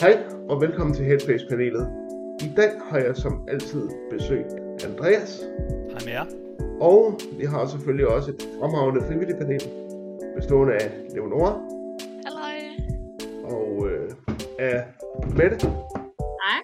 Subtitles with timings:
[0.00, 1.86] Hej og velkommen til Headspace-panelet.
[2.42, 4.44] I dag har jeg som altid besøg
[4.84, 5.40] Andreas,
[5.90, 6.26] Hej med jer.
[6.80, 9.60] og vi har selvfølgelig også et fremragende frivilligt panel,
[10.36, 11.52] bestående af Leonora
[12.24, 12.58] Halløj.
[13.44, 14.10] og øh,
[14.58, 14.84] af
[15.36, 15.66] Mette
[16.44, 16.60] Hej.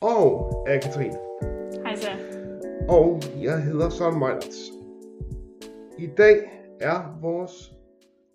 [0.00, 1.18] og af Katrine.
[1.84, 2.08] Hej så.
[2.88, 4.58] Og jeg hedder Søren Meilerts.
[5.98, 6.36] I dag
[6.80, 7.72] er vores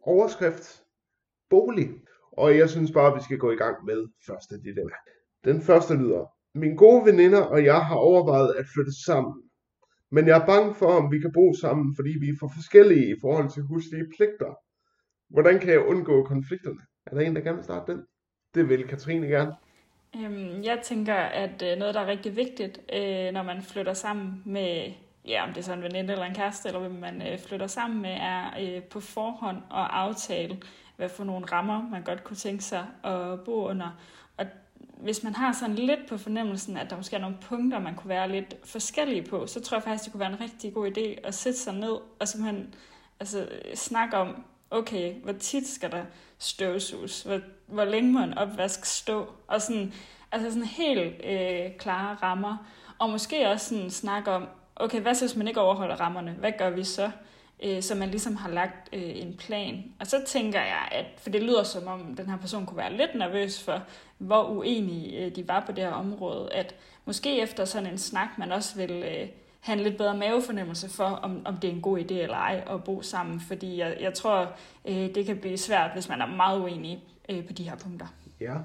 [0.03, 0.83] overskrift
[1.49, 1.89] bolig.
[2.37, 4.97] Og jeg synes bare, at vi skal gå i gang med første dilemma.
[5.45, 6.25] Den første lyder.
[6.55, 9.33] Min gode veninder og jeg har overvejet at flytte sammen.
[10.11, 13.09] Men jeg er bange for, om vi kan bo sammen, fordi vi er for forskellige
[13.15, 14.51] i forhold til huslige pligter.
[15.29, 16.81] Hvordan kan jeg undgå konflikterne?
[17.05, 18.01] Er der en, der gerne vil starte den?
[18.55, 19.53] Det vil Katrine gerne.
[20.15, 24.41] Øhm, jeg tænker, at øh, noget, der er rigtig vigtigt, øh, når man flytter sammen
[24.45, 24.93] med,
[25.27, 27.67] ja, om det er så en veninde eller en kæreste, eller hvem man øh, flytter
[27.67, 30.57] sammen med, er øh, på forhånd at aftale,
[30.95, 33.89] hvad for nogle rammer man godt kunne tænke sig at bo under.
[34.37, 34.45] Og
[34.97, 38.09] hvis man har sådan lidt på fornemmelsen, at der måske er nogle punkter, man kunne
[38.09, 41.27] være lidt forskellige på, så tror jeg faktisk, det kunne være en rigtig god idé
[41.27, 42.73] at sætte sig ned og simpelthen
[43.19, 46.03] altså, snakke om, okay, hvor tit skal der
[46.37, 47.23] støvsuges?
[47.23, 49.31] Hvor, hvor længe må en opvask stå?
[49.47, 49.93] Og sådan,
[50.31, 52.57] altså sådan helt øh, klare rammer.
[52.99, 54.47] Og måske også sådan snakke om,
[54.79, 56.31] okay, hvad så hvis man ikke overholder rammerne?
[56.31, 57.11] Hvad gør vi så?
[57.63, 59.83] Øh, så man ligesom har lagt øh, en plan.
[59.99, 62.97] Og så tænker jeg, at, for det lyder som om den her person kunne være
[62.97, 63.81] lidt nervøs for,
[64.17, 66.75] hvor uenige øh, de var på det her område, at
[67.05, 69.27] måske efter sådan en snak, man også vil øh,
[69.59, 72.63] have en lidt bedre mavefornemmelse for, om, om det er en god idé eller ej
[72.69, 73.39] at bo sammen.
[73.39, 74.51] Fordi jeg, jeg tror,
[74.85, 78.07] øh, det kan blive svært, hvis man er meget uenig øh, på de her punkter.
[78.39, 78.55] Ja.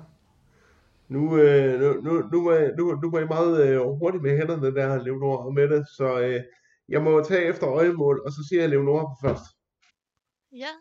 [1.15, 4.75] Nu, øh, nu, nu, nu, var, nu, nu var I meget øh, hurtigt med hænderne
[4.75, 6.41] der, Leonora og Mette, så øh,
[6.89, 9.47] jeg må tage efter øjemål, og så siger jeg Leonora på først.
[10.53, 10.73] Ja.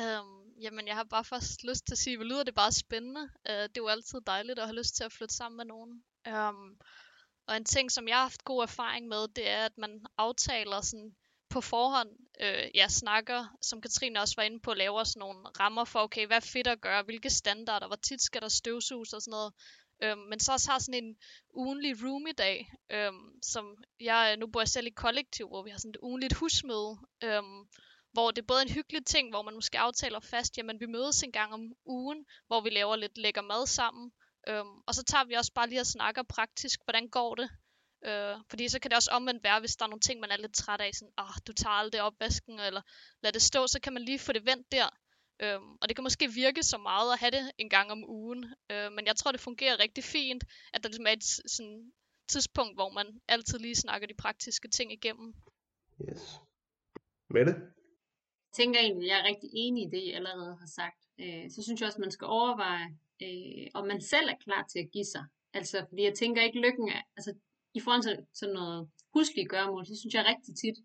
[0.00, 3.24] Øhm, jamen, jeg har bare først lyst til at sige, hvor lyder det bare spændende.
[3.48, 6.02] Øh, det er jo altid dejligt at have lyst til at flytte sammen med nogen.
[6.26, 6.70] Øhm,
[7.48, 10.80] og en ting, som jeg har haft god erfaring med, det er, at man aftaler
[10.80, 11.12] sådan
[11.50, 12.10] på forhånd,
[12.40, 16.26] øh, ja, snakker, som Katrine også var inde på, laver sådan nogle rammer for, okay,
[16.26, 19.52] hvad er fedt at gøre, hvilke standarder, hvor tit skal der støvsuges og sådan noget.
[20.02, 21.16] Øhm, men så også har sådan en
[21.54, 25.90] ugenlig roomie-dag, øhm, som jeg, nu bor jeg selv i kollektiv, hvor vi har sådan
[25.90, 27.68] et ugenligt husmøde, øhm,
[28.12, 31.22] hvor det er både en hyggelig ting, hvor man måske aftaler fast, jamen vi mødes
[31.22, 34.12] en gang om ugen, hvor vi laver lidt lækker mad sammen,
[34.48, 37.50] øhm, og så tager vi også bare lige og snakker praktisk, hvordan går det,
[38.04, 40.36] Øh, fordi så kan det også omvendt være, hvis der er nogle ting, man er
[40.36, 42.82] lidt træt af, sådan, ah, du tager aldrig opvasken, eller
[43.22, 44.88] lad det stå, så kan man lige få det vendt der.
[45.42, 48.54] Øhm, og det kan måske virke så meget at have det en gang om ugen,
[48.70, 50.44] øh, men jeg tror, det fungerer rigtig fint,
[50.74, 51.92] at der ligesom er et sådan,
[52.28, 55.34] tidspunkt, hvor man altid lige snakker de praktiske ting igennem.
[56.08, 56.22] Yes.
[57.30, 57.52] Mette?
[58.46, 61.00] Jeg tænker egentlig, at jeg er rigtig enig i det, I allerede har sagt.
[61.20, 62.88] Øh, så synes jeg også, at man skal overveje,
[63.22, 65.24] øh, om man selv er klar til at give sig.
[65.54, 67.34] Altså, fordi jeg tænker ikke lykken af, altså
[67.74, 70.78] i forhold til sådan noget huslige gøremål, så synes jeg rigtig tit,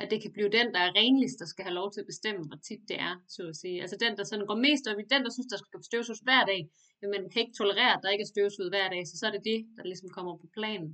[0.00, 2.42] at det kan blive den, der er renligst, der skal have lov til at bestemme,
[2.48, 3.78] hvor tit det er, så at sige.
[3.84, 6.42] Altså den, der sådan går mest op i, den, der synes, der skal støvsuges hver
[6.52, 6.60] dag,
[7.12, 9.44] men kan ikke tolerere, at der ikke er støvsuget hver dag, så så er det
[9.50, 10.90] det, der ligesom kommer på planen.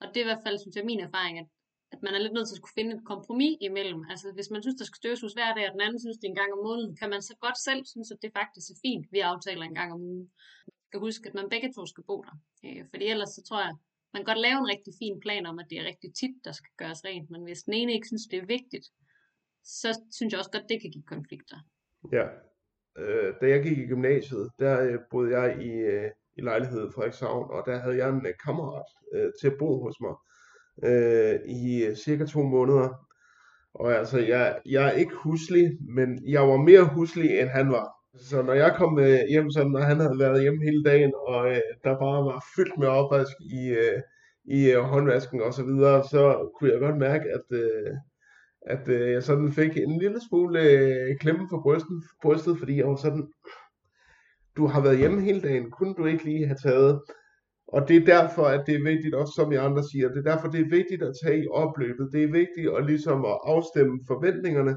[0.00, 1.48] Og det er i hvert fald, synes jeg, min erfaring, at,
[1.94, 4.00] at man er lidt nødt til at skulle finde et kompromis imellem.
[4.12, 6.34] Altså hvis man synes, der skal støvsuges hver dag, og den anden synes, det er
[6.34, 9.04] en gang om måneden, kan man så godt selv synes, at det faktisk er fint,
[9.14, 10.26] vi aftaler en gang om ugen.
[10.68, 12.36] Man skal huske, at man begge to skal bo der.
[12.64, 13.74] Øh, fordi ellers så tror jeg,
[14.14, 16.52] man kan godt lave en rigtig fin plan om, at det er rigtig tit, der
[16.52, 18.86] skal gøres rent, men hvis den ene ikke synes, det er vigtigt,
[19.64, 21.58] så synes jeg også godt, det kan give konflikter.
[22.16, 22.26] Ja.
[23.02, 26.92] Øh, da jeg gik i gymnasiet, der øh, boede jeg i, øh, i lejlighed i
[26.94, 30.14] Frederikshavn, og der havde jeg en øh, kammerat øh, til at bo hos mig
[30.88, 32.88] øh, i øh, cirka to måneder.
[33.74, 37.88] Og altså, jeg, jeg er ikke huslig, men jeg var mere huslig, end han var.
[38.16, 41.50] Så når jeg kom øh, hjem, så når han havde været hjemme hele dagen, og
[41.50, 44.00] øh, der bare var fyldt med opvask i, øh,
[44.44, 47.90] i øh, håndvasken og så videre, så kunne jeg godt mærke, at, øh,
[48.66, 52.86] at øh, jeg sådan fik en lille smule øh, klemme for brystet, brystet, fordi jeg
[52.86, 53.28] var sådan,
[54.56, 57.00] du har været hjemme hele dagen, kunne du ikke lige have taget?
[57.68, 60.30] Og det er derfor, at det er vigtigt, også som jeg andre siger, det er
[60.32, 62.08] derfor, det er vigtigt at tage i opløbet.
[62.12, 64.74] Det er vigtigt at ligesom at afstemme forventningerne,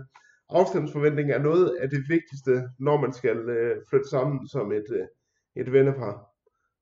[0.50, 5.08] afstandsforventning er noget af det vigtigste, når man skal øh, flytte sammen som et, øh,
[5.56, 6.38] et vennepar.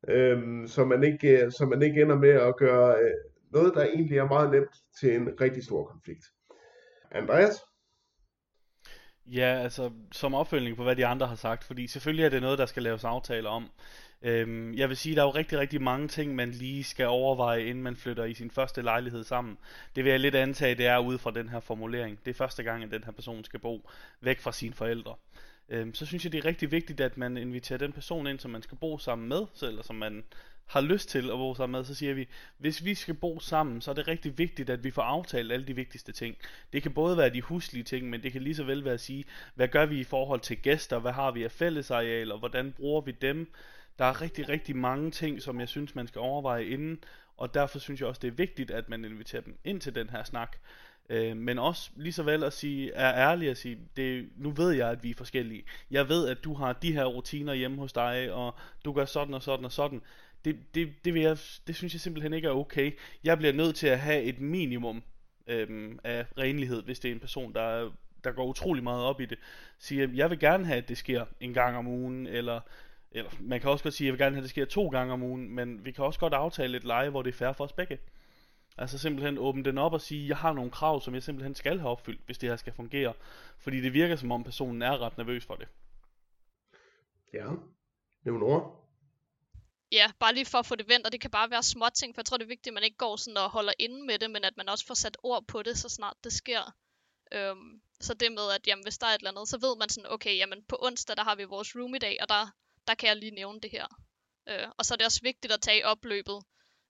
[0.07, 3.11] Øhm, så, man ikke, øh, så man ikke ender med at gøre øh,
[3.51, 6.25] noget, der egentlig er meget nemt til en rigtig stor konflikt.
[7.11, 7.55] Andreas?
[9.25, 12.59] Ja, altså som opfølgning på hvad de andre har sagt, fordi selvfølgelig er det noget,
[12.59, 13.69] der skal laves aftaler om.
[14.25, 17.65] Øhm, jeg vil sige, der er jo rigtig, rigtig mange ting, man lige skal overveje,
[17.65, 19.57] inden man flytter i sin første lejlighed sammen.
[19.95, 22.19] Det vil jeg lidt antage, det er ud fra den her formulering.
[22.25, 23.89] Det er første gang, at den her person skal bo
[24.21, 25.15] væk fra sine forældre.
[25.69, 28.51] øhm, så synes jeg, det er rigtig vigtigt, at man inviterer den person ind, som
[28.51, 30.23] man skal bo sammen med, eller som man
[30.65, 33.81] har lyst til at bo sammen med, så siger vi, hvis vi skal bo sammen,
[33.81, 36.37] så er det rigtig vigtigt, at vi får aftalt alle de vigtigste ting.
[36.73, 38.99] Det kan både være de huslige ting, men det kan lige så vel være at
[38.99, 39.25] sige,
[39.55, 43.11] hvad gør vi i forhold til gæster, hvad har vi af fællesarealer, hvordan bruger vi
[43.11, 43.51] dem.
[43.99, 47.03] Der er rigtig, rigtig mange ting, som jeg synes, man skal overveje inden,
[47.37, 50.09] og derfor synes jeg også, det er vigtigt, at man inviterer dem ind til den
[50.09, 50.57] her snak.
[51.09, 54.71] Øh, men også lige så vel at sige, er ærlig at sige, det, nu ved
[54.71, 55.63] jeg, at vi er forskellige.
[55.91, 58.55] Jeg ved, at du har de her rutiner hjemme hos dig, og
[58.85, 60.01] du gør sådan og sådan og sådan.
[60.45, 61.37] Det, det, det, vil jeg,
[61.67, 62.91] det synes jeg simpelthen ikke er okay.
[63.23, 65.03] Jeg bliver nødt til at have et minimum
[65.47, 67.91] øhm, af renlighed, hvis det er en person, der,
[68.23, 69.37] der går utrolig meget op i det.
[69.79, 72.59] Siger, jeg vil gerne have, at det sker en gang om ugen, eller
[73.11, 74.87] eller man kan også godt sige, at jeg vil gerne have, at det sker to
[74.87, 77.53] gange om ugen, men vi kan også godt aftale et leje, hvor det er fair
[77.53, 77.99] for os begge.
[78.77, 81.79] Altså simpelthen åbne den op og sige, jeg har nogle krav, som jeg simpelthen skal
[81.79, 83.13] have opfyldt, hvis det her skal fungere.
[83.57, 85.67] Fordi det virker som om personen er ret nervøs for det.
[87.33, 87.47] Ja.
[88.23, 88.71] Leonora?
[89.91, 92.15] Ja, bare lige for at få det vendt, og det kan bare være små ting,
[92.15, 94.19] for jeg tror, det er vigtigt, at man ikke går sådan og holder inde med
[94.19, 96.75] det, men at man også får sat ord på det, så snart det sker.
[97.31, 99.89] Øhm, så det med, at jamen, hvis der er et eller andet, så ved man
[99.89, 102.51] sådan, okay, jamen på onsdag, der har vi vores room i dag, og der,
[102.87, 103.87] der kan jeg lige nævne det her.
[104.49, 106.39] Øh, og så er det også vigtigt at tage opløbet,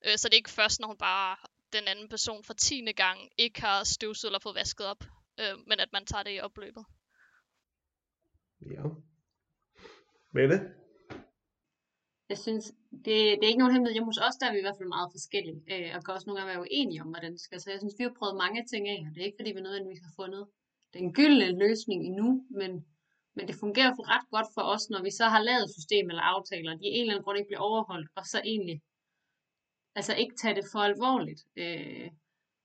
[0.05, 1.37] øh, så det er ikke først, når hun bare
[1.73, 5.03] den anden person for tiende gang ikke har støvsuget eller fået vasket op,
[5.39, 6.85] øh, men at man tager det i opløbet.
[8.61, 8.83] Ja.
[10.31, 10.57] Mette?
[12.29, 12.65] Jeg synes,
[13.05, 13.95] det, det er ikke nogen hemmelighed.
[13.95, 16.27] Hjemme hos os, der er vi i hvert fald meget forskellige, øh, og kan også
[16.27, 17.61] nogle gange være uenige om, hvordan det skal.
[17.61, 19.61] Så jeg synes, vi har prøvet mange ting af, og det er ikke, fordi vi
[19.61, 20.43] nødvendigvis har fundet
[20.93, 22.27] den gyldne løsning endnu,
[22.59, 22.71] men,
[23.35, 26.25] men det fungerer for ret godt for os, når vi så har lavet system eller
[26.33, 28.77] aftaler, de en eller anden grund ikke bliver overholdt, og så egentlig
[29.99, 31.41] altså ikke tage det for alvorligt.
[31.61, 32.09] Øh,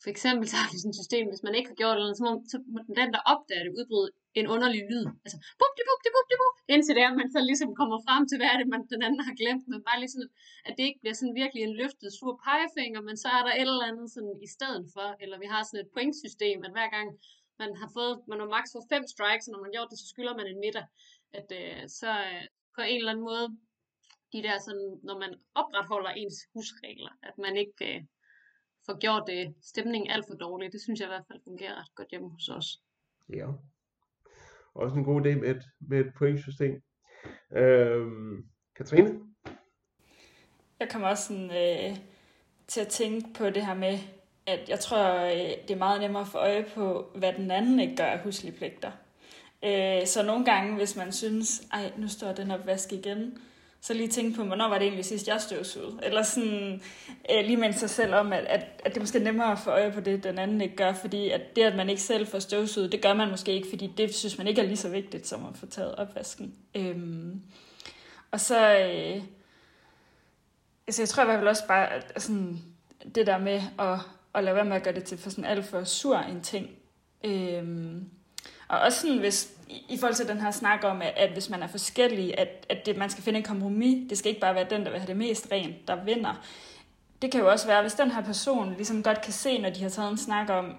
[0.02, 2.22] for eksempel så har vi sådan et system, hvis man ikke har gjort noget, så
[2.26, 5.06] må, så må den, der opdager det, udbryde en underlig lyd.
[5.24, 7.98] Altså, bup, de, bup, de, bup, de, bup, indtil det er, man så ligesom kommer
[8.06, 9.64] frem til, hvad er det, man, den anden har glemt.
[9.70, 10.28] Men bare lige
[10.66, 13.70] at det ikke bliver sådan virkelig en løftet sur pegefinger, men så er der et
[13.74, 15.08] eller andet sådan i stedet for.
[15.22, 17.08] Eller vi har sådan et pointsystem, at hver gang
[17.62, 19.98] man har fået, man har maks fået fem strikes, og når man har gjort det,
[20.02, 20.86] så skylder man en middag.
[21.38, 22.44] At øh, så øh,
[22.76, 23.46] på en eller anden måde
[24.32, 28.00] de der sådan, når man opretholder ens husregler, at man ikke øh,
[28.86, 30.72] får gjort det øh, stemningen alt for dårlig.
[30.72, 32.68] Det synes jeg i hvert fald fungerer ret godt hjemme hos os.
[33.28, 33.46] Ja.
[34.74, 36.82] Også en god idé med et, med et pointsystem.
[37.56, 39.20] Øhm, Katrine?
[40.80, 41.96] Jeg kommer også sådan, øh,
[42.66, 43.98] til at tænke på det her med,
[44.50, 47.80] at jeg tror, øh, det er meget nemmere at få øje på, hvad den anden
[47.80, 48.90] ikke gør af huslige pligter.
[49.64, 53.38] Øh, så nogle gange, hvis man synes, ej, nu står den opvask igen,
[53.80, 55.98] så lige tænke på, hvornår var det egentlig sidst, jeg støvsugede?
[56.02, 56.82] Eller sådan
[57.30, 59.70] øh, lige minde sig selv om, at, at, at det er måske nemmere at få
[59.70, 62.38] øje på det, den anden ikke gør, fordi at det, at man ikke selv får
[62.38, 65.26] støvsuget, det gør man måske ikke, fordi det synes man ikke er lige så vigtigt,
[65.26, 66.54] som at få taget opvasken.
[66.74, 67.42] Øhm,
[68.30, 69.22] og så, øh,
[70.86, 72.58] altså jeg tror i hvert fald også bare, at sådan,
[73.14, 73.98] det der med at,
[74.34, 76.68] at lade være med at gøre det til for sådan alt for sur en ting.
[77.24, 78.10] Øhm,
[78.68, 79.52] og også sådan, hvis,
[79.88, 82.86] i forhold til den her snak om, at, at hvis man er forskellig, at, at
[82.86, 84.08] det, man skal finde en kompromis.
[84.08, 86.44] Det skal ikke bare være den, der vil have det mest rent, der vinder.
[87.22, 89.82] Det kan jo også være, hvis den her person ligesom godt kan se, når de
[89.82, 90.76] har taget en snak om,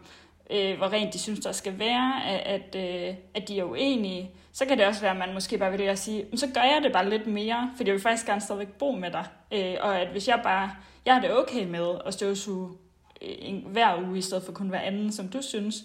[0.49, 4.31] øh, hvor rent de synes, der skal være, at, at, øh, at de er uenige,
[4.53, 6.79] så kan det også være, at man måske bare vil at sige, så gør jeg
[6.83, 9.25] det bare lidt mere, for jeg vil faktisk gerne stadigvæk bo med dig.
[9.51, 10.71] Øh, og at hvis jeg bare,
[11.05, 12.77] jeg har det okay med at støvsuge
[13.21, 15.75] en, hver uge, i stedet for kun hver anden, som du synes,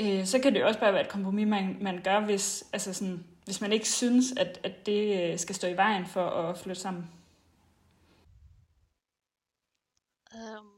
[0.00, 3.24] øh, så kan det også bare være et kompromis, man, man gør, hvis, altså sådan,
[3.44, 6.80] hvis man ikke synes, at, at det øh, skal stå i vejen for at flytte
[6.80, 7.10] sammen.
[10.34, 10.76] Um,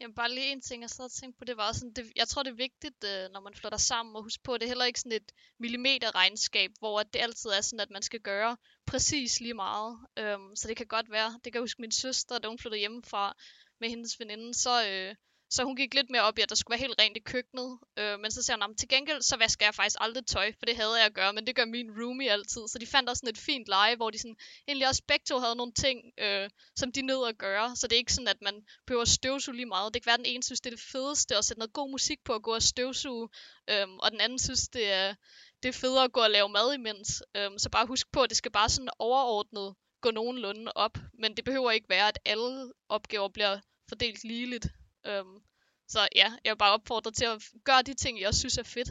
[0.00, 2.28] jamen bare lige en ting, jeg sad og tænkte på, det var sådan, det, jeg
[2.28, 4.70] tror det er vigtigt, øh, når man flytter sammen, og huske på, at det er
[4.70, 9.40] heller ikke sådan et millimeterregnskab, hvor det altid er sådan, at man skal gøre præcis
[9.40, 9.98] lige meget.
[10.20, 12.78] Um, så det kan godt være, det kan jeg huske min søster, da hun flyttede
[12.78, 13.34] hjemmefra
[13.80, 15.14] med hendes veninde, så, øh,
[15.50, 17.78] så hun gik lidt mere op i, at der skulle være helt rent i køkkenet.
[17.98, 20.76] Øh, men så siger hun, til gengæld, så vasker jeg faktisk aldrig tøj, for det
[20.76, 22.62] havde jeg at gøre, men det gør min roomie altid.
[22.68, 24.36] Så de fandt også sådan et fint leje, hvor de sådan,
[24.68, 27.76] egentlig også begge to havde nogle ting, øh, som de nød at gøre.
[27.76, 28.54] Så det er ikke sådan, at man
[28.86, 29.94] behøver at støvsuge lige meget.
[29.94, 31.90] Det kan være, at den ene synes, det er det fedeste at sætte noget god
[31.90, 33.28] musik på at gå og støvsuge,
[33.70, 35.14] øh, og den anden synes, det er,
[35.62, 37.22] det er federe at gå og lave mad imens.
[37.36, 40.98] Øh, så bare husk på, at det skal bare sådan overordnet gå nogenlunde op.
[41.20, 44.66] Men det behøver ikke være, at alle opgaver bliver fordelt ligeligt.
[45.08, 45.40] Øhm,
[45.88, 48.62] så ja, jeg vil bare opfordre til at gøre de ting, jeg også synes er
[48.62, 48.90] fedt.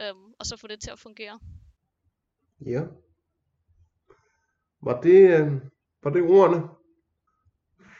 [0.00, 1.40] Øhm, og så få det til at fungere.
[2.66, 2.82] Ja.
[4.82, 5.52] Var det, øh,
[6.02, 6.68] var det ordene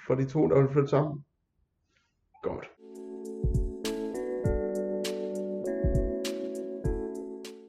[0.07, 1.25] for de to, der vil flytte sammen?
[2.43, 2.67] Godt.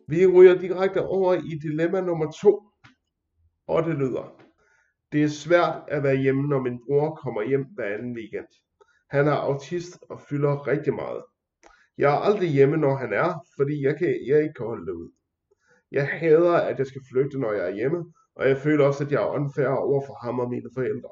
[0.08, 2.72] Vi ryger direkte over i dilemma nummer to,
[3.68, 4.42] og det lyder.
[5.12, 8.48] Det er svært at være hjemme, når min bror kommer hjem hver anden weekend.
[9.10, 11.24] Han er autist og fylder rigtig meget.
[11.98, 14.92] Jeg er aldrig hjemme, når han er, fordi jeg, kan, jeg ikke kan holde det
[14.92, 15.12] ud.
[15.92, 19.12] Jeg hader, at jeg skal flygte, når jeg er hjemme, og jeg føler også, at
[19.12, 21.10] jeg er unfair over for ham og mine forældre.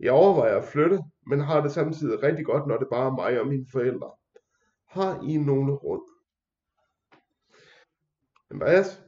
[0.00, 3.40] Jeg overvejer at flytte, men har det samtidig rigtig godt, når det bare er mig
[3.40, 4.10] og mine forældre.
[4.88, 6.02] Har I nogle råd?
[8.50, 9.02] Andreas?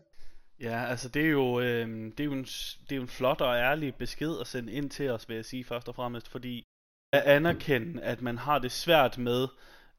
[0.60, 3.40] Ja, altså det er jo, øh, det er jo, en, det er jo en flot
[3.40, 6.66] og ærlig besked at sende ind til os, vil jeg sige først og fremmest, fordi
[7.14, 9.48] at anerkende, at man har det svært med,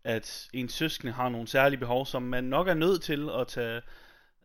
[0.04, 3.82] at ens søskende har nogle særlige behov, som man nok er nødt til at tage,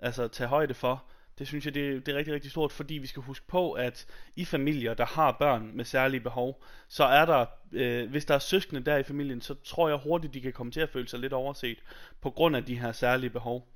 [0.00, 1.04] altså, tage højde for.
[1.38, 4.06] Det synes jeg, det, det er rigtig, rigtig stort, fordi vi skal huske på, at
[4.36, 8.38] i familier, der har børn med særlige behov, så er der, øh, hvis der er
[8.38, 11.18] søskende der i familien, så tror jeg hurtigt, de kan komme til at føle sig
[11.18, 11.78] lidt overset,
[12.20, 13.68] på grund af de her særlige behov.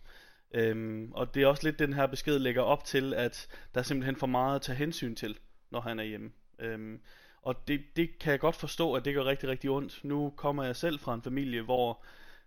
[0.54, 3.84] Øhm, og det er også lidt den her besked lægger op til, at der er
[3.84, 5.38] simpelthen for meget at tage hensyn til,
[5.70, 6.30] når han er hjemme.
[6.58, 7.00] Øhm,
[7.44, 10.04] og det, det kan jeg godt forstå, at det gør rigtig, rigtig ondt.
[10.04, 12.04] Nu kommer jeg selv fra en familie, hvor,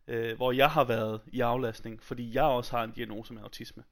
[0.08, 3.84] øh, hvor jeg har været i aflastning, fordi jeg også har en diagnose med autisme.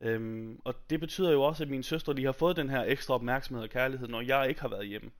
[0.00, 3.14] Øhm, og det betyder jo også, at mine søstre de har fået den her ekstra
[3.14, 5.10] opmærksomhed og kærlighed, når jeg ikke har været hjemme.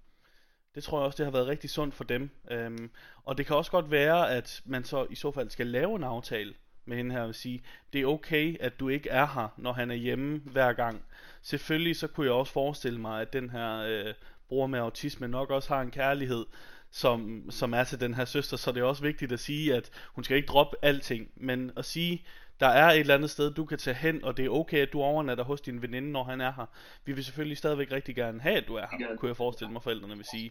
[0.74, 2.30] Det tror jeg også, det har været rigtig sundt for dem.
[2.50, 2.90] Øhm,
[3.24, 6.04] og det kan også godt være, at man så i så fald skal lave en
[6.04, 6.54] aftale
[6.84, 7.62] med hende her og sige,
[7.92, 11.04] det er okay, at du ikke er her, når han er hjemme hver gang.
[11.42, 14.14] Selvfølgelig så kunne jeg også forestille mig, at den her øh,
[14.54, 16.46] bror med autisme nok også har en kærlighed,
[16.90, 19.90] som, som er til den her søster, så det er også vigtigt at sige, at
[20.14, 22.26] hun skal ikke droppe alting, men at sige,
[22.60, 24.92] der er et eller andet sted, du kan tage hen, og det er okay, at
[24.92, 26.66] du overnatter hos din veninde, når han er her.
[27.04, 29.82] Vi vil selvfølgelig stadigvæk rigtig gerne have, at du er her, kunne jeg forestille mig,
[29.82, 30.50] forældrene vil sige.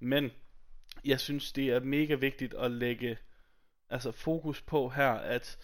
[0.00, 0.30] Men
[1.04, 3.18] jeg synes, det er mega vigtigt at lægge
[3.90, 5.58] altså fokus på her, at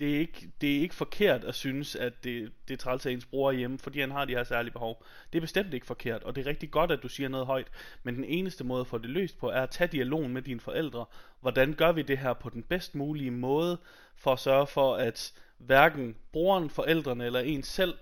[0.00, 3.10] det er ikke, det er ikke forkert at synes, at det, det er træls af
[3.10, 5.04] ens bror hjemme, fordi han har de her særlige behov.
[5.32, 7.70] Det er bestemt ikke forkert, og det er rigtig godt, at du siger noget højt,
[8.02, 10.60] men den eneste måde at få det løst på, er at tage dialogen med dine
[10.60, 11.04] forældre.
[11.40, 13.78] Hvordan gør vi det her på den bedst mulige måde,
[14.16, 17.94] for at sørge for, at hverken broren, forældrene eller en selv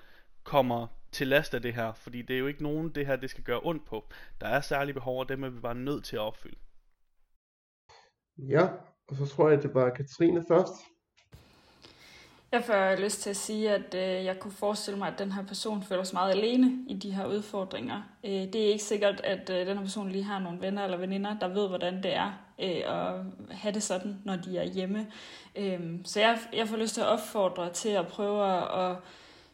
[0.44, 3.30] kommer til last af det her, fordi det er jo ikke nogen, det her det
[3.30, 4.08] skal gøre ondt på.
[4.40, 6.58] Der er særlige behov, og dem er vi bare nødt til at opfylde.
[8.38, 8.68] Ja,
[9.08, 10.72] og så tror jeg, at det var Katrine først.
[12.52, 15.42] Jeg får lyst til at sige, at øh, jeg kunne forestille mig, at den her
[15.42, 18.02] person føler sig meget alene i de her udfordringer.
[18.24, 20.96] Øh, det er ikke sikkert, at øh, den her person lige har nogle venner eller
[20.96, 23.14] veninder, der ved, hvordan det er øh, at
[23.50, 25.06] have det sådan, når de er hjemme.
[25.56, 28.44] Øh, så jeg, jeg får lyst til at opfordre til at prøve
[28.90, 28.96] at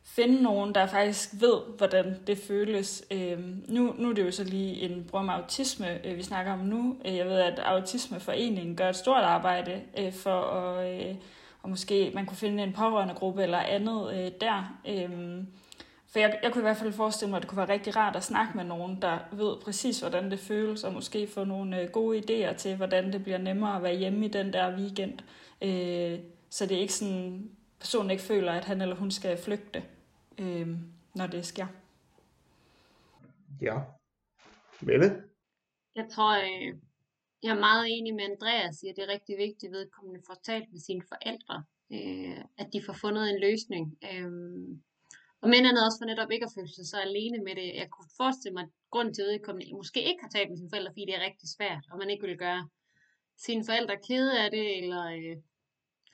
[0.04, 3.04] finde nogen, der faktisk ved, hvordan det føles.
[3.10, 3.38] Øh,
[3.68, 6.58] nu, nu er det jo så lige en bror med autisme, øh, vi snakker om
[6.58, 6.96] nu.
[7.04, 11.08] Øh, jeg ved, at Autismeforeningen gør et stort arbejde øh, for at...
[11.08, 11.14] Øh,
[11.66, 14.80] og måske man kunne finde en pårørende gruppe eller andet øh, der.
[14.88, 15.46] Øhm,
[16.08, 18.16] for jeg, jeg kunne i hvert fald forestille mig, at det kunne være rigtig rart
[18.16, 21.90] at snakke med nogen, der ved præcis, hvordan det føles, og måske få nogle øh,
[21.90, 25.18] gode idéer til, hvordan det bliver nemmere at være hjemme i den der weekend.
[25.62, 26.18] Øh,
[26.50, 29.84] så det er ikke sådan, personen ikke føler, at han eller hun skal flygte,
[30.38, 30.68] øh,
[31.14, 31.66] når det sker.
[33.62, 33.78] Ja.
[34.80, 35.22] Mette?
[35.96, 36.74] Jeg tror, øh,
[37.42, 40.38] jeg er meget enig med Andreas i, at det er rigtig vigtigt, at vedkommende får
[40.44, 41.56] talt med sine forældre,
[41.96, 43.84] øh, at de får fundet en løsning.
[44.10, 44.30] Øh,
[45.40, 47.68] og men andet også for netop ikke at føle sig så alene med det.
[47.82, 50.72] Jeg kunne forestille mig, at grunden til, at vedkommende måske ikke har talt med sine
[50.72, 52.68] forældre, fordi det er rigtig svært, og man ikke vil gøre
[53.46, 55.36] sine forældre kede af det, eller øh,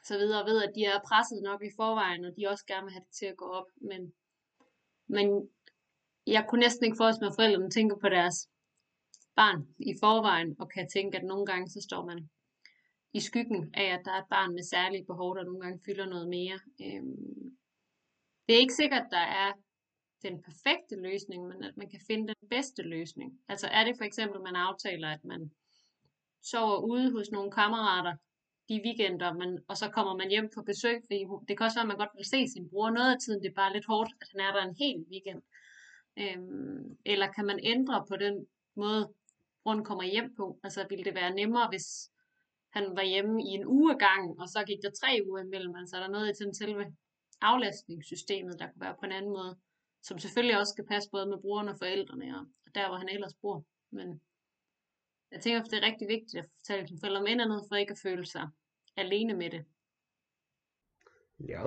[0.09, 2.93] så videre, ved at de er presset nok i forvejen, og de også gerne vil
[2.93, 3.69] have det til at gå op.
[3.91, 4.13] Men,
[5.07, 5.27] men
[6.27, 8.49] jeg kunne næsten ikke forestille mig, at forældrene tænker på deres
[9.37, 12.31] barn i forvejen, og kan tænke, at nogle gange så står man
[13.13, 16.07] i skyggen af, at der er et barn med særlige behov, der nogle gange fylder
[16.07, 16.59] noget mere.
[16.85, 17.57] Øhm,
[18.47, 19.53] det er ikke sikkert, at der er
[20.23, 23.41] den perfekte løsning, men at man kan finde den bedste løsning.
[23.49, 25.51] Altså er det for eksempel, at man aftaler, at man
[26.43, 28.17] sover ude hos nogle kammerater
[28.69, 31.87] de weekender, men, og så kommer man hjem på besøg, fordi det kan også være,
[31.89, 32.91] at man godt vil se sin bror.
[32.91, 35.43] Noget af tiden det er bare lidt hårdt, at han er der en hel weekend.
[36.23, 38.47] Øhm, eller kan man ændre på den
[38.77, 39.13] måde,
[39.63, 40.61] Brun kommer hjem på.
[40.65, 42.11] Altså ville det være nemmere, hvis
[42.71, 45.75] han var hjemme i en uge gang, og så gik der tre uger imellem.
[45.75, 46.97] Altså er der noget i sådan selve
[47.41, 49.59] aflastningssystemet, der kunne være på en anden måde,
[50.03, 53.35] som selvfølgelig også skal passe både med brugerne og forældrene, og der hvor han ellers
[53.35, 53.65] bor.
[53.91, 54.21] Men
[55.31, 57.93] jeg tænker, at det er rigtig vigtigt at fortælle sine forældre om andet, for ikke
[57.93, 58.49] at føle sig
[58.97, 59.65] alene med det.
[61.49, 61.63] Ja.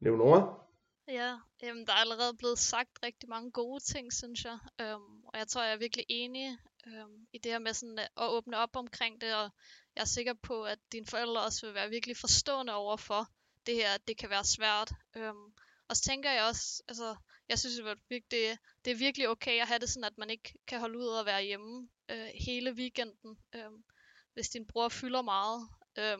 [0.00, 0.66] Leonora?
[1.08, 4.58] Ja, jamen, der er allerede blevet sagt rigtig mange gode ting, synes jeg.
[4.80, 8.04] Øhm, og jeg tror, jeg er virkelig enig øhm, i det her med sådan øh,
[8.16, 9.50] at, åbne op omkring det, og
[9.96, 13.30] jeg er sikker på, at dine forældre også vil være virkelig forstående over for
[13.66, 14.92] det her, det kan være svært.
[15.16, 15.52] Øhm,
[15.88, 17.16] og så tænker jeg også, altså,
[17.48, 17.76] jeg synes,
[18.10, 20.98] det, det, det er virkelig okay at have det sådan, at man ikke kan holde
[20.98, 23.70] ud og være hjemme øh, hele weekenden, øh,
[24.34, 25.68] hvis din bror fylder meget.
[25.98, 26.18] Øh,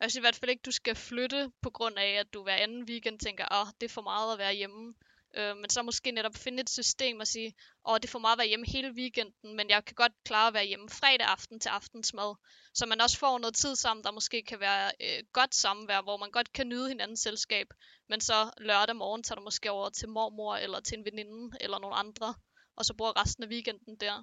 [0.00, 2.54] jeg synes i hvert fald ikke, du skal flytte på grund af, at du hver
[2.54, 4.94] anden weekend tænker, at oh, det er for meget at være hjemme.
[5.36, 7.54] Øh, men så måske netop finde et system og sige,
[7.86, 10.48] åh, oh, det får meget at være hjemme hele weekenden, men jeg kan godt klare
[10.48, 12.34] at være hjemme fredag aften til aftensmad.
[12.74, 16.16] Så man også får noget tid sammen, der måske kan være øh, godt samvær, hvor
[16.16, 17.66] man godt kan nyde hinandens selskab,
[18.08, 21.78] men så lørdag morgen tager du måske over til mormor, eller til en veninde, eller
[21.78, 22.34] nogle andre,
[22.76, 24.22] og så bruger resten af weekenden der.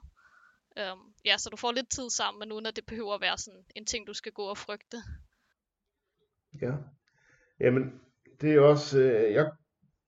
[0.93, 3.37] Um, ja, så du får lidt tid sammen, men uden at det behøver at være
[3.37, 5.03] sådan en ting, du skal gå og frygte.
[6.61, 6.71] Ja.
[7.59, 8.01] Jamen,
[8.41, 9.51] det er også, øh, jeg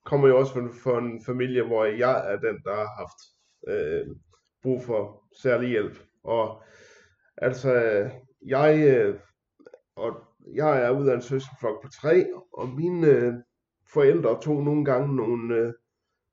[0.06, 3.20] kommer jo også fra, fra en familie, hvor jeg er den, der har haft
[3.68, 4.16] øh,
[4.64, 6.00] brug for særlig hjælp.
[6.24, 6.64] Og
[7.38, 7.72] altså,
[8.46, 9.20] jeg, øh,
[9.96, 10.12] og
[10.54, 13.34] jeg er ud af en søskenflok på tre, og mine øh,
[13.94, 15.74] forældre tog nogle gange nogle, øh,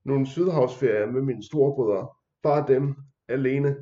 [0.05, 2.09] nogle sydhavsferier med mine storebrødre.
[2.43, 2.95] Bare dem
[3.29, 3.77] alene.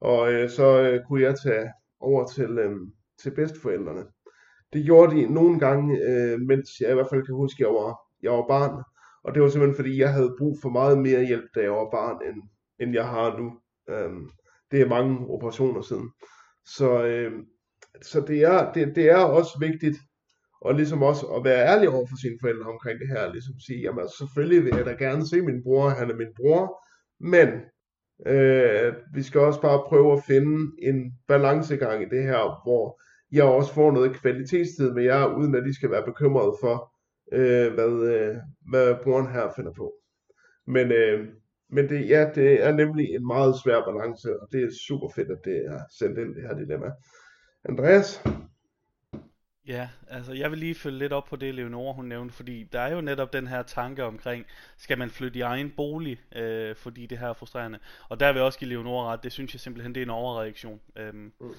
[0.00, 2.76] Og øh, så øh, kunne jeg tage over til, øh,
[3.22, 4.04] til bedsteforældrene.
[4.72, 7.74] Det gjorde de nogle gange, øh, mens jeg i hvert fald kan huske, at jeg
[7.74, 8.84] var, jeg var barn.
[9.24, 11.90] Og det var simpelthen fordi, jeg havde brug for meget mere hjælp, da jeg var
[11.90, 12.42] barn, end,
[12.80, 13.46] end jeg har nu.
[13.94, 14.30] Øhm,
[14.70, 16.10] det er mange operationer siden.
[16.76, 17.44] Så, øhm,
[18.02, 19.96] så det, er, det, det er også vigtigt,
[20.60, 23.80] og ligesom også at være ærlig over for sine forældre omkring det her, ligesom sige,
[23.80, 26.62] jamen altså, selvfølgelig vil jeg da gerne se min bror, han er min bror,
[27.20, 27.48] men
[28.26, 33.00] øh, vi skal også bare prøve at finde en balancegang i det her, hvor
[33.32, 36.93] jeg også får noget kvalitetstid med jer, uden at de skal være bekymrede for,
[37.32, 38.36] øh, hvad, øh,
[38.70, 39.94] hvad brugeren her finder på.
[40.66, 41.28] Men, øh,
[41.70, 45.30] men det, ja, det er nemlig en meget svær balance, og det er super fedt,
[45.30, 46.90] at det er sendt ind, det her dilemma.
[47.64, 48.22] Andreas?
[49.66, 52.80] Ja, altså jeg vil lige følge lidt op på det, Leonore hun nævnte, fordi der
[52.80, 57.06] er jo netop den her tanke omkring, skal man flytte i egen bolig, øh, fordi
[57.06, 57.78] det her er frustrerende.
[58.08, 60.10] Og der vil jeg også give Leonore ret, det synes jeg simpelthen, det er en
[60.10, 60.80] overreaktion.
[60.96, 61.50] Øhm, mm.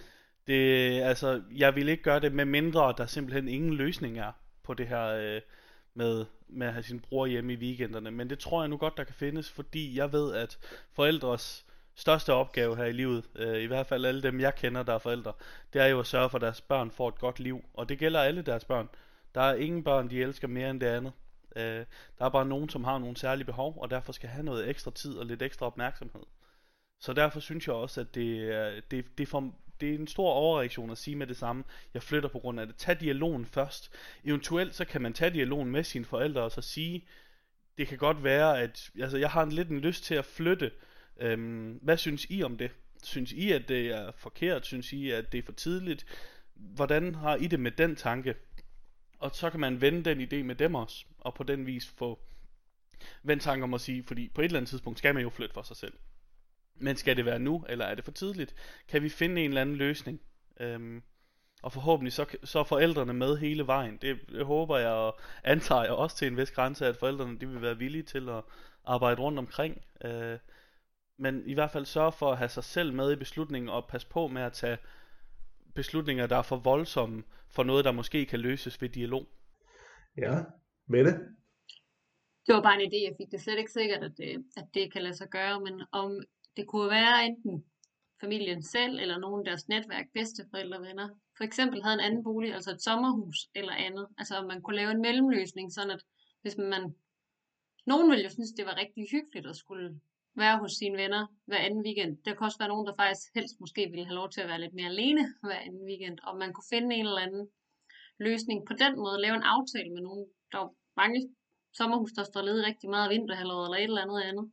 [0.47, 4.31] det, altså, jeg vil ikke gøre det med mindre, der simpelthen ingen løsning er
[4.63, 5.41] på det her øh,
[5.95, 8.11] med, med at have sin bror hjemme i weekenderne.
[8.11, 10.57] Men det tror jeg nu godt, der kan findes, fordi jeg ved, at
[10.93, 14.93] forældres største opgave her i livet, øh, i hvert fald alle dem jeg kender, der
[14.93, 15.33] er forældre,
[15.73, 17.63] det er jo at sørge for, at deres børn får et godt liv.
[17.73, 18.89] Og det gælder alle deres børn.
[19.35, 21.13] Der er ingen børn, de elsker mere end det andet.
[21.55, 21.85] Øh,
[22.19, 24.91] der er bare nogen, som har nogle særlige behov, og derfor skal have noget ekstra
[24.91, 26.23] tid og lidt ekstra opmærksomhed.
[26.99, 30.31] Så derfor synes jeg også, at det, er, det, det, for, det er en stor
[30.31, 31.63] overreaktion at sige med det samme.
[31.93, 32.75] Jeg flytter på grund af det.
[32.75, 33.91] Tag dialogen først.
[34.23, 37.05] Eventuelt så kan man tage dialogen med sine forældre og så sige,
[37.77, 40.71] det kan godt være, at altså, jeg har en lidt en lyst til at flytte.
[41.19, 42.71] Øhm, hvad synes I om det?
[43.03, 44.65] Synes I, at det er forkert?
[44.65, 46.05] Synes I, at det er for tidligt?
[46.53, 48.35] Hvordan har I det med den tanke?
[49.19, 52.19] Og så kan man vende den idé med dem også, og på den vis få
[53.23, 55.53] vendt tanker om at sige, fordi på et eller andet tidspunkt skal man jo flytte
[55.53, 55.93] for sig selv.
[56.75, 58.55] Men skal det være nu, eller er det for tidligt?
[58.87, 60.21] Kan vi finde en eller anden løsning?
[60.59, 61.03] Øhm,
[61.63, 63.97] og forhåbentlig så, så er forældrene med hele vejen.
[64.01, 67.47] Det, det håber jeg og antager jeg også til en vis grænse, at forældrene de
[67.47, 68.43] vil være villige til at
[68.85, 69.81] arbejde rundt omkring.
[70.05, 70.37] Øh,
[71.17, 74.07] men i hvert fald sørge for at have sig selv med i beslutningen og passe
[74.07, 74.77] på med at tage
[75.75, 79.27] beslutninger, der er for voldsomme for noget, der måske kan løses ved dialog.
[80.17, 80.35] Ja,
[80.87, 81.11] Mette?
[82.47, 84.93] Det var bare en idé, jeg fik det slet ikke sikkert, at det, at det
[84.93, 86.21] kan lade sig gøre, men om
[86.57, 87.65] det kunne være enten
[88.21, 92.53] familien selv eller nogen af deres netværk, bedsteforældre, venner, for eksempel havde en anden bolig,
[92.53, 94.07] altså et sommerhus eller andet.
[94.17, 96.03] Altså om man kunne lave en mellemløsning, sådan at
[96.41, 96.95] hvis man...
[97.85, 99.99] Nogen ville jo synes, det var rigtig hyggeligt at skulle
[100.35, 102.17] være hos sine venner hver anden weekend.
[102.25, 104.61] Der kunne også være nogen, der faktisk helst måske ville have lov til at være
[104.61, 107.47] lidt mere alene hver anden weekend, og man kunne finde en eller anden
[108.19, 110.25] løsning på den måde, lave en aftale med nogen.
[110.51, 111.35] Der er mange
[111.73, 114.51] sommerhus, der står ledet rigtig meget vinterhalvåret eller et eller andet andet.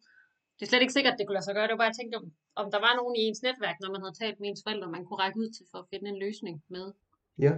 [0.63, 1.67] Det er slet ikke sikkert, at det kunne lade sig gøre.
[1.67, 4.01] Det var bare, jeg tænkte, om, om der var nogen i ens netværk, når man
[4.03, 6.63] havde talt med ens forældre, man kunne række ud til for at finde en løsning
[6.69, 6.93] med.
[7.39, 7.53] Ja.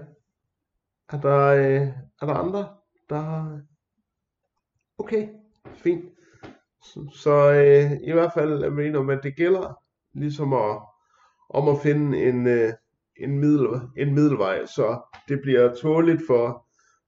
[1.12, 1.88] Er der, øh,
[2.20, 2.62] er der andre,
[3.10, 3.58] der...
[4.98, 5.28] Okay,
[5.76, 6.04] fint.
[7.14, 10.78] Så øh, i hvert fald er vi om, at det gælder ligesom at,
[11.50, 12.72] om at finde en, øh,
[13.16, 16.66] en, middel, en middelvej, så det bliver tåligt for,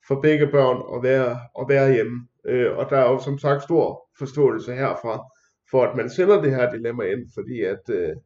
[0.08, 1.30] for begge børn at være,
[1.60, 2.28] at være hjemme.
[2.44, 5.35] Øh, og der er jo som sagt stor forståelse herfra,
[5.70, 8.16] for at man sender det her dilemma ind, fordi at øh,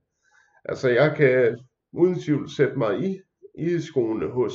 [0.65, 1.59] altså jeg kan
[1.93, 3.21] uden tvivl sætte mig i,
[3.59, 4.55] i skoene hos,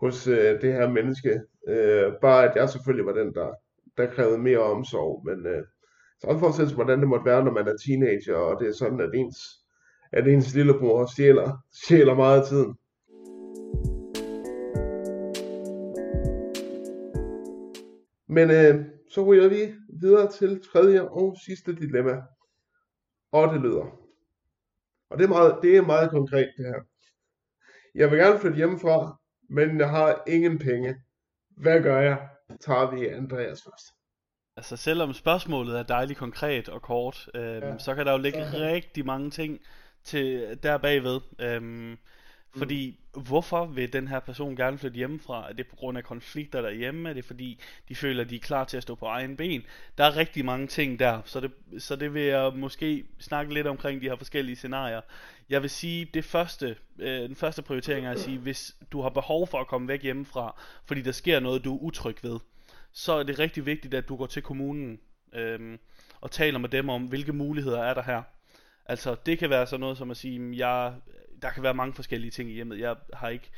[0.00, 1.40] hos øh, det her menneske.
[1.68, 3.50] Øh, bare at jeg selvfølgelig var den, der,
[3.96, 5.64] der krævede mere omsorg, men øh,
[6.20, 9.00] så forestille sig, hvordan det måtte være, når man er teenager, og det er sådan,
[9.00, 9.38] at ens,
[10.12, 12.76] at ens lillebror stjæler, stjæler meget af tiden.
[18.28, 22.22] Men øh, så ryger vi videre til tredje og sidste dilemma.
[23.32, 23.86] Og det lyder.
[25.10, 26.80] Og det er meget, det er meget konkret det her.
[27.94, 29.18] Jeg vil gerne flytte hjemmefra,
[29.50, 30.96] men jeg har ingen penge.
[31.56, 32.28] Hvad gør jeg?
[32.60, 33.86] Tager vi Andreas først.
[34.56, 37.78] Altså selvom spørgsmålet er dejligt konkret og kort, øhm, ja.
[37.78, 38.50] så kan der jo ligge ja.
[38.52, 39.60] rigtig mange ting
[40.04, 41.20] til der bagved.
[41.38, 41.96] Øhm,
[42.54, 42.58] Mm.
[42.58, 43.22] fordi, mm.
[43.22, 45.48] hvorfor vil den her person gerne flytte hjemmefra?
[45.48, 47.08] Er det på grund af konflikter derhjemme?
[47.08, 49.62] Er det fordi, de føler, at de er klar til at stå på egen ben?
[49.98, 53.66] Der er rigtig mange ting der, så det, så det vil jeg måske snakke lidt
[53.66, 55.00] omkring de her forskellige scenarier.
[55.48, 59.08] Jeg vil sige, det første, øh, den første prioritering er at sige, hvis du har
[59.08, 62.38] behov for at komme væk hjemmefra, fordi der sker noget, du er utryg ved,
[62.92, 65.00] så er det rigtig vigtigt, at du går til kommunen
[65.32, 65.78] øh,
[66.20, 68.22] og taler med dem om, hvilke muligheder er der her.
[68.86, 70.94] Altså, det kan være sådan noget som at sige, jeg
[71.42, 72.78] der kan være mange forskellige ting i hjemmet.
[72.78, 73.50] Jeg har ikke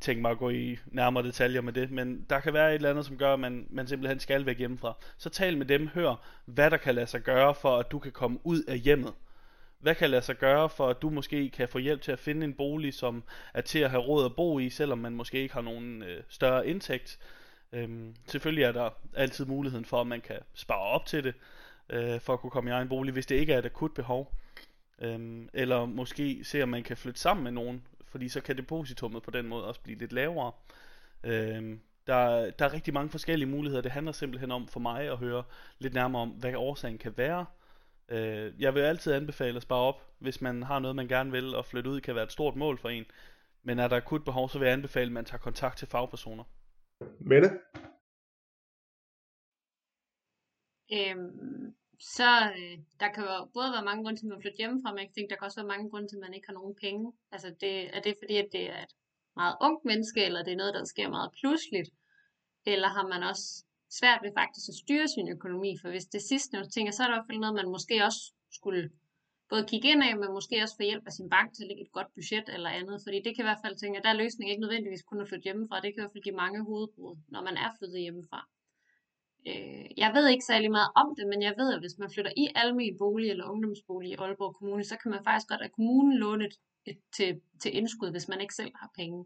[0.00, 2.90] tænkt mig at gå i nærmere detaljer med det, men der kan være et eller
[2.90, 4.96] andet, som gør, at man, man simpelthen skal væk hjemmefra.
[5.18, 6.14] Så tal med dem, hør,
[6.44, 9.12] hvad der kan lade sig gøre for, at du kan komme ud af hjemmet.
[9.78, 12.44] Hvad kan lade sig gøre for, at du måske kan få hjælp til at finde
[12.44, 13.22] en bolig, som
[13.54, 16.22] er til at have råd at bo i, selvom man måske ikke har nogen øh,
[16.28, 17.18] større indtægt.
[17.72, 21.34] Øhm, selvfølgelig er der altid muligheden for, at man kan spare op til det,
[21.90, 24.32] øh, for at kunne komme i egen bolig, hvis det ikke er et akut behov.
[25.02, 29.22] Øhm, eller måske se om man kan flytte sammen med nogen, fordi så kan depositummet
[29.22, 30.52] på den måde også blive lidt lavere.
[31.24, 33.82] Øhm, der, der er rigtig mange forskellige muligheder.
[33.82, 35.44] Det handler simpelthen om for mig at høre
[35.78, 37.46] lidt nærmere om, hvad årsagen kan være.
[38.08, 41.54] Øh, jeg vil altid anbefale at spare op, hvis man har noget, man gerne vil,
[41.54, 43.04] og flytte ud kan være et stort mål for en.
[43.62, 46.44] Men er der akut behov, så vil jeg anbefale, at man tager kontakt til fagpersoner.
[47.20, 47.50] Mette?
[50.92, 54.90] Øhm, så øh, der kan jo både være mange grunde til, at man flytter hjemmefra,
[54.92, 56.74] men jeg tænker, der kan også være mange grunde til, at man ikke har nogen
[56.84, 57.12] penge.
[57.34, 58.94] Altså, det, er det fordi, at det er et
[59.36, 61.90] meget ungt menneske, eller det er noget, der sker meget pludseligt?
[62.66, 63.64] Eller har man også
[63.98, 65.70] svært ved faktisk at styre sin økonomi?
[65.80, 68.04] For hvis det sidste, jeg tænker, så er der i hvert fald noget, man måske
[68.08, 68.22] også
[68.58, 68.90] skulle
[69.50, 71.82] både kigge ind af, men måske også få hjælp af sin bank til at lægge
[71.82, 72.96] et godt budget eller andet.
[73.04, 75.28] Fordi det kan i hvert fald tænke, at der er løsningen ikke nødvendigvis kun at
[75.28, 75.76] flytte hjemmefra.
[75.76, 78.40] Det kan i hvert fald give mange hovedbrud, når man er flyttet hjemmefra.
[79.46, 82.32] Øh, jeg ved ikke særlig meget om det, men jeg ved, at hvis man flytter
[82.36, 86.18] i almene bolig eller ungdomsbolig i Aalborg Kommune, så kan man faktisk godt af kommunen
[86.18, 89.24] låne et, et, til, til indskud, hvis man ikke selv har penge.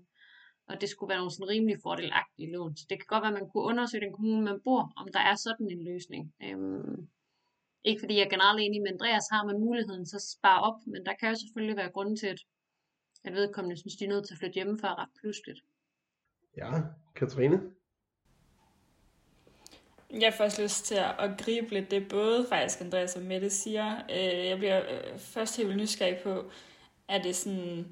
[0.68, 2.76] Og det skulle være nogle sådan rimelig fordelagtige lån.
[2.76, 5.20] Så det kan godt være, at man kunne undersøge den kommune, man bor, om der
[5.20, 6.34] er sådan en løsning.
[6.42, 7.08] Øhm,
[7.84, 11.14] ikke fordi jeg er enig med Andreas, har man muligheden, så spare op, men der
[11.20, 12.40] kan jo selvfølgelig være grund til, at,
[13.24, 15.60] at vedkommende synes, de er nødt til at flytte hjemmefra ret pludseligt.
[16.56, 16.70] Ja,
[17.16, 17.75] Katrine?
[20.10, 23.94] Jeg får også lyst til at, gribe lidt det, både faktisk Andreas og Mette siger.
[24.10, 26.44] Øh, jeg bliver øh, først helt nysgerrig på,
[27.08, 27.86] er det sådan,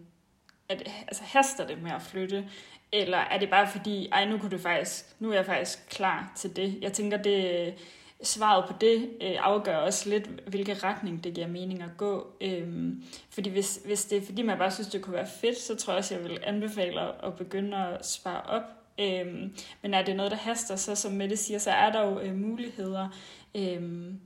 [0.69, 2.49] er det, altså haster det med at flytte,
[2.93, 6.33] eller er det bare fordi, ej nu kunne du faktisk, nu er jeg faktisk klar
[6.37, 6.79] til det.
[6.81, 7.75] Jeg tænker, det
[8.23, 12.27] svaret på det øh, afgør også lidt, hvilken retning det giver mening at gå.
[12.41, 15.77] Øhm, fordi hvis, hvis det er fordi, man bare synes, det kunne være fedt, så
[15.77, 18.63] tror jeg også, jeg vil anbefale at begynde at spare op
[19.01, 22.21] Øhm, men er det noget, der haster, så som Mette siger, så er der jo
[22.21, 23.09] øh, muligheder
[23.55, 24.21] øhm,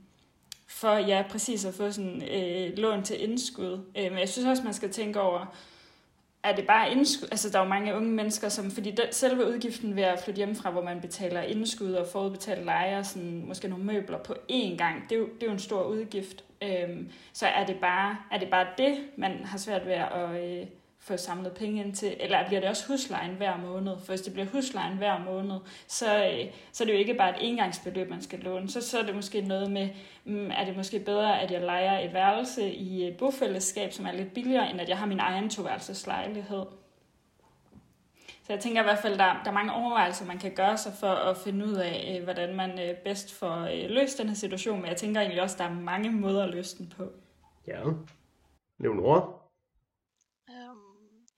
[0.67, 3.83] for ja, præcis at få sådan øh, lån til indskud.
[3.97, 5.55] Øh, men jeg synes også, man skal tænke over,
[6.43, 7.27] er det bare indskud?
[7.31, 10.37] Altså, der er jo mange unge mennesker, som, fordi der, selve udgiften ved at flytte
[10.37, 15.09] hjemmefra, hvor man betaler indskud og forudbetalt lejer, sådan, måske nogle møbler på én gang,
[15.09, 16.43] det er jo, det er jo en stor udgift.
[16.61, 20.67] Øhm, så er det, bare, er det bare det, man har svært ved at, øh,
[21.09, 23.97] få samlet penge ind til, eller bliver det også huslejen hver måned?
[23.97, 27.29] For hvis det bliver huslejen hver måned, så, øh, så er det jo ikke bare
[27.29, 28.69] et engangsbeløb, man skal låne.
[28.69, 29.89] Så, så er det måske noget med,
[30.25, 34.11] mm, er det måske bedre, at jeg leger et værelse i et bofællesskab, som er
[34.11, 36.65] lidt billigere, end at jeg har min egen toværelseslejlighed.
[38.43, 40.93] Så jeg tænker i hvert fald, der, der er mange overvejelser, man kan gøre sig
[40.99, 44.81] for at finde ud af, øh, hvordan man øh, bedst får løst den her situation.
[44.81, 47.03] Men jeg tænker egentlig også, at der er mange måder at løse den på.
[47.67, 47.81] Ja.
[48.79, 49.38] Leonora?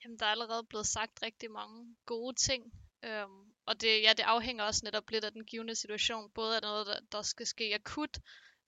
[0.04, 2.74] Jamen, der er allerede blevet sagt rigtig mange gode ting.
[3.04, 6.32] Øhm, og det, ja, det afhænger også netop lidt af den givende situation.
[6.32, 8.20] Både af noget, der, der skal ske akut,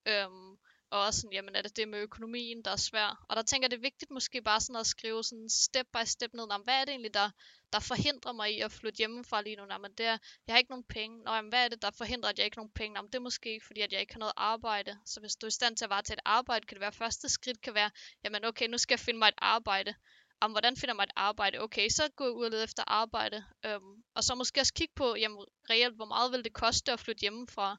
[0.05, 0.57] øhm,
[0.93, 3.17] og også sådan, jamen, er det det med økonomien, der er svært.
[3.29, 6.05] Og der tænker jeg, det er vigtigt måske bare sådan at skrive sådan step by
[6.05, 7.29] step ned, om hvad er det egentlig, der,
[7.73, 9.63] der forhindrer mig i at flytte hjemmefra lige nu?
[9.81, 10.17] men det er,
[10.47, 11.23] jeg har ikke nogen penge.
[11.23, 12.93] Nå, jamen, hvad er det, der forhindrer, at jeg ikke har nogen penge?
[12.95, 14.99] Nå, det er måske fordi, at jeg ikke har noget arbejde.
[15.05, 17.29] Så hvis du er i stand til at varetage et arbejde, kan det være, første
[17.29, 17.91] skridt kan være,
[18.23, 19.95] jamen okay, nu skal jeg finde mig et arbejde
[20.43, 21.59] om hvordan finder man et arbejde?
[21.59, 23.43] Okay, så gå ud og lede efter arbejde.
[23.65, 26.99] Øhm, og så måske også kigge på, jamen, reelt, hvor meget vil det koste at
[26.99, 27.77] flytte hjemmefra?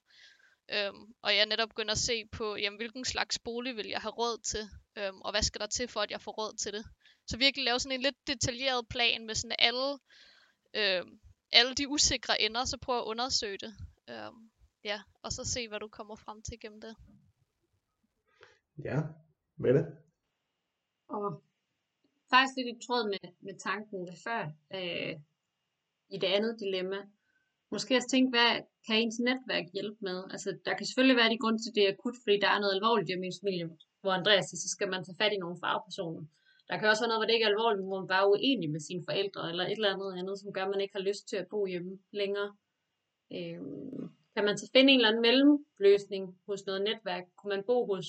[0.72, 4.12] Øhm, og jeg netop begynde at se på, jamen, hvilken slags bolig vil jeg have
[4.12, 4.68] råd til?
[4.98, 6.84] Øhm, og hvad skal der til for, at jeg får råd til det?
[7.26, 9.98] Så virkelig lave sådan en lidt detaljeret plan med sådan alle,
[10.74, 11.20] øhm,
[11.52, 13.74] alle de usikre ender, så prøv at undersøge det.
[14.10, 14.50] Øhm,
[14.84, 16.96] ja, og så se, hvad du kommer frem til gennem det.
[18.84, 19.00] Ja,
[19.56, 19.86] Mette?
[21.08, 21.42] Og
[22.32, 24.42] faktisk lidt i tråd med, med tanken der før,
[24.78, 25.14] øh,
[26.14, 27.00] i det andet dilemma.
[27.74, 28.50] Måske også tænke, hvad
[28.86, 30.18] kan ens netværk hjælpe med?
[30.34, 32.60] Altså, der kan selvfølgelig være de grund til, at det er akut, fordi der er
[32.60, 33.66] noget alvorligt i min familie,
[34.00, 36.22] hvor Andreas siger, så skal man tage fat i nogle fagpersoner.
[36.68, 38.32] Der kan også være noget, hvor det ikke er alvorligt, men hvor man bare er
[38.34, 41.08] uenig med sine forældre, eller et eller andet andet, som gør, at man ikke har
[41.08, 42.50] lyst til at bo hjemme længere.
[43.36, 43.60] Øh,
[44.34, 47.24] kan man så finde en eller anden mellemløsning hos noget netværk?
[47.36, 48.06] Kunne man bo hos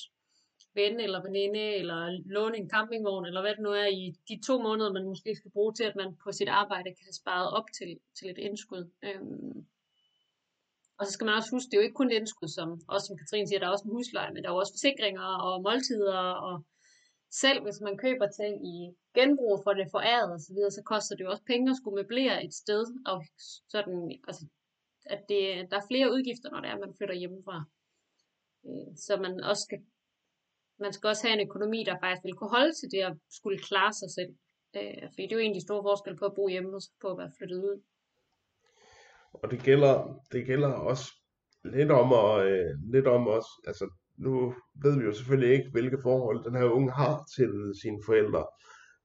[0.76, 4.62] ven eller veninde, eller låne en campingvogn, eller hvad det nu er i de to
[4.62, 7.68] måneder, man måske skal bruge til, at man på sit arbejde kan have sparet op
[7.78, 8.84] til, til et indskud.
[9.04, 9.66] Øhm,
[10.98, 13.08] og så skal man også huske, det er jo ikke kun et indskud, som, også
[13.08, 15.62] som Katrine siger, der er også en husleje, men der er jo også forsikringer og
[15.62, 16.66] måltider, og
[17.32, 18.78] selv hvis man køber ting i
[19.18, 21.96] genbrug for det foræret og så videre, så koster det jo også penge at skulle
[22.00, 23.26] møblere et sted, og
[23.74, 24.46] sådan, altså,
[25.06, 27.58] at det, der er flere udgifter, når det er, at man flytter hjemmefra.
[28.68, 29.80] Øh, så man også skal
[30.80, 33.60] man skal også have en økonomi, der faktisk vil kunne holde til det at skulle
[33.60, 34.34] klare sig selv.
[34.78, 36.82] Øh, fordi det er jo en af de store forskelle på at bo hjemme og
[37.02, 37.82] på at være flyttet ud.
[39.34, 39.96] Og det gælder,
[40.32, 41.06] det gælder også
[41.64, 43.86] lidt om, at, øh, lidt om os, altså
[44.18, 48.46] nu ved vi jo selvfølgelig ikke, hvilke forhold den her unge har til sine forældre.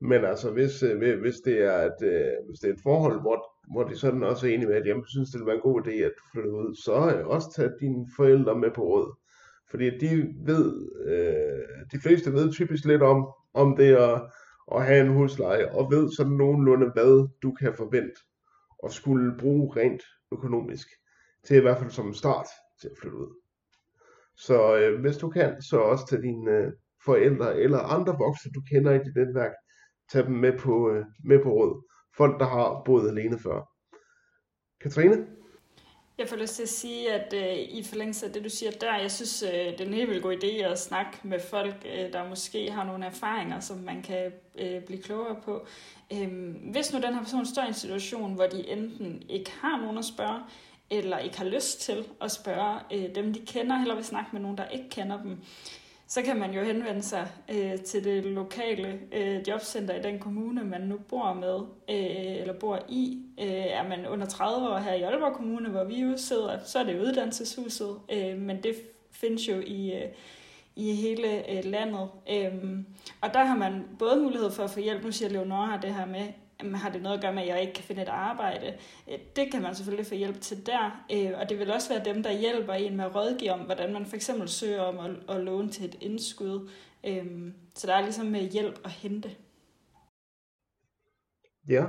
[0.00, 3.38] Men altså, hvis, øh, hvis, det er et, øh, hvis det er et forhold, hvor,
[3.72, 5.86] hvor de sådan også er enige med, at jamen, synes, det vil være en god
[5.86, 9.14] idé, at du flytter ud, så er også tage dine forældre med på råd.
[9.70, 14.22] Fordi de ved, øh, de fleste ved typisk lidt om, om det at,
[14.74, 18.20] at have en husleje, og ved sådan nogenlunde, hvad du kan forvente
[18.78, 20.02] og skulle bruge rent
[20.32, 20.88] økonomisk,
[21.44, 22.46] til i hvert fald som en start
[22.80, 23.40] til at flytte ud.
[24.36, 26.72] Så øh, hvis du kan, så også til dine øh,
[27.04, 29.52] forældre eller andre voksne, du kender i dit netværk,
[30.12, 31.84] tag dem med på, øh, med på råd.
[32.16, 33.68] Folk, der har boet alene før.
[34.80, 35.26] Katrine?
[36.20, 38.96] Jeg får lyst til at sige, at øh, i forlængelse af det, du siger der,
[38.96, 42.12] jeg synes, øh, det er en helt vildt god idé at snakke med folk, øh,
[42.12, 45.66] der måske har nogle erfaringer, som man kan øh, blive klogere på.
[46.12, 49.80] Øh, hvis nu den her person står i en situation, hvor de enten ikke har
[49.80, 50.40] nogen at spørge,
[50.90, 54.40] eller ikke har lyst til at spørge øh, dem, de kender, eller vil snakke med
[54.40, 55.38] nogen, der ikke kender dem,
[56.10, 60.64] så kan man jo henvende sig øh, til det lokale øh, jobcenter i den kommune,
[60.64, 61.58] man nu bor med
[61.90, 63.22] øh, eller bor i.
[63.40, 66.78] Øh, er man under 30 år her i Aalborg Kommune, hvor vi jo sidder, så
[66.78, 68.74] er det uddannelseshuset, øh, men det
[69.10, 70.08] findes jo i, øh,
[70.76, 72.08] i hele øh, landet.
[72.30, 72.78] Øh,
[73.20, 76.06] og der har man både mulighed for at få hjælp, nu siger Leonora det her
[76.06, 76.26] med,
[76.74, 78.74] har det noget at gøre med, at jeg ikke kan finde et arbejde?
[79.10, 82.14] Øh, det kan man selvfølgelig få hjælp til der, øh, og det vil også være
[82.14, 85.36] dem, der hjælper en med at rådgive om, hvordan man for eksempel søger om at,
[85.36, 86.70] at låne til et indskud.
[87.06, 89.30] Øh, så der er ligesom med hjælp at hente.
[91.68, 91.86] Ja.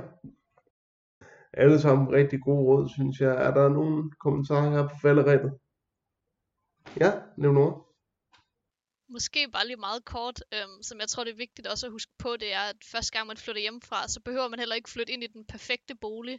[1.52, 3.46] Alle sammen rigtig gode råd, synes jeg.
[3.46, 5.52] Er der nogen kommentarer her på falderæbet?
[7.00, 7.91] Ja, Leonora?
[9.12, 12.12] Måske bare lige meget kort, øhm, som jeg tror, det er vigtigt også at huske
[12.18, 15.12] på, det er, at første gang man flytter hjemmefra, så behøver man heller ikke flytte
[15.12, 16.38] ind i den perfekte bolig.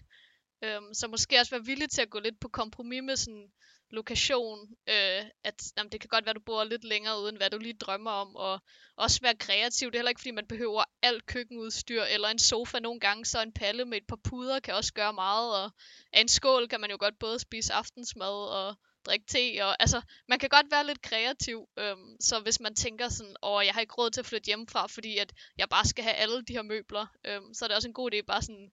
[0.63, 3.51] Øhm, så måske også være villig til at gå lidt på kompromis med sådan
[3.89, 4.59] lokation,
[4.89, 7.57] øh, at jamen, det kan godt være, at du bor lidt længere uden, hvad du
[7.57, 8.61] lige drømmer om, og
[8.95, 9.87] også være kreativ.
[9.91, 13.41] Det er heller ikke, fordi man behøver alt køkkenudstyr, eller en sofa nogle gange, så
[13.41, 15.71] en palle med et par puder kan også gøre meget, og
[16.13, 20.01] af en skål kan man jo godt både spise aftensmad og drikke te, og altså,
[20.29, 23.81] man kan godt være lidt kreativ, øhm, så hvis man tænker sådan, åh, jeg har
[23.81, 26.61] ikke råd til at flytte hjemmefra, fordi at jeg bare skal have alle de her
[26.61, 28.71] møbler, øhm, så er det også en god idé bare sådan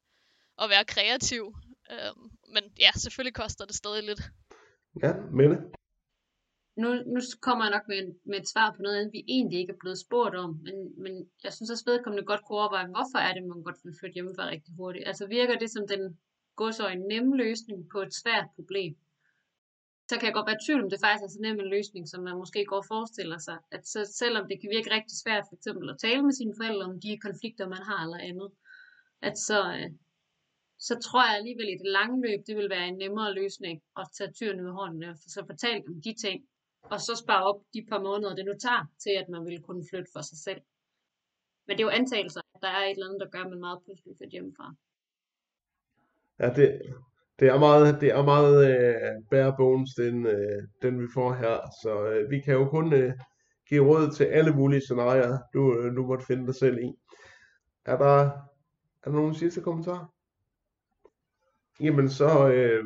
[0.62, 1.54] at være kreativ.
[1.92, 4.22] Øhm, men ja, selvfølgelig koster det stadig lidt.
[5.02, 5.56] Ja, Mette?
[6.82, 9.82] Nu, nu kommer jeg nok med, med et svar på noget, vi egentlig ikke er
[9.82, 11.12] blevet spurgt om, men, men
[11.44, 14.44] jeg synes også vedkommende godt kunne overveje, hvorfor er det, man godt vil flytte hjemmefra
[14.54, 15.08] rigtig hurtigt?
[15.08, 16.18] Altså virker det som den
[16.94, 18.96] en nemme løsning på et svært problem?
[20.10, 22.04] Så kan jeg godt være i tvivl om, det faktisk er så nem en løsning,
[22.08, 23.58] som man måske går og forestiller sig.
[23.76, 26.84] At så, selvom det kan virke rigtig svært for eksempel at tale med sine forældre
[26.90, 28.50] om de konflikter, man har eller andet,
[29.28, 29.90] at så, øh,
[30.88, 34.06] så tror jeg alligevel i det lange løb, det vil være en nemmere løsning at
[34.16, 36.38] tage tyrene ved hånden øh, og så fortælle dem de ting,
[36.92, 39.84] og så spare op de par måneder, det nu tager, til at man vil kunne
[39.90, 40.62] flytte for sig selv.
[41.66, 43.60] Men det er jo antagelser, at der er et eller andet, der gør, at man
[43.66, 44.66] meget pludselig flytter hjemmefra.
[46.40, 46.66] Ja, det,
[47.40, 51.58] det er meget, det er meget øh, bare bones, den, øh, den vi får her.
[51.82, 53.12] Så øh, vi kan jo kun øh,
[53.68, 56.92] give råd til alle mulige scenarier, du, øh, du måtte finde dig selv i.
[57.84, 58.30] Er der,
[59.02, 60.14] er der nogen sidste kommentarer?
[61.80, 62.84] Jamen så, øh,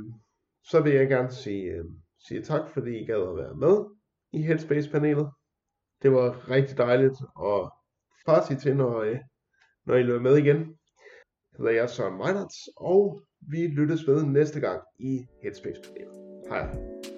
[0.62, 1.84] så vil jeg gerne sige, øh,
[2.28, 3.84] sige tak, fordi I gad at være med
[4.32, 5.30] i Headspace-panelet.
[6.02, 7.70] Det var rigtig dejligt at
[8.26, 9.18] far til, når, øh,
[9.86, 10.56] når I løber med igen.
[10.56, 16.14] Jeg hedder jeg Søren Meinerts, og vi lyttes ved næste gang i Headspace-panelet.
[16.48, 17.13] Hej.